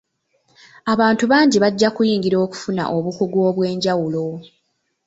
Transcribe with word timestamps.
Abantu 0.93 1.23
bangi 1.31 1.57
bajja 1.63 1.89
kuyingira 1.95 2.37
okufuna 2.45 2.83
obukugu 2.97 3.37
obwenjawulo. 3.49 4.25